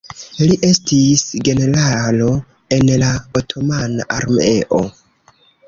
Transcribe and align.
Li 0.51 0.55
estis 0.67 1.21
generalo 1.49 2.31
en 2.79 2.91
la 3.05 3.13
Otomana 3.43 4.11
Armeo. 4.19 4.85